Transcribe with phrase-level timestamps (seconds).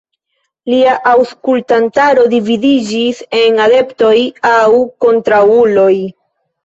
[0.71, 4.17] Lia aŭskultantaro dividiĝis en adeptoj
[4.53, 4.67] aŭ
[5.07, 5.93] kontraŭuloj.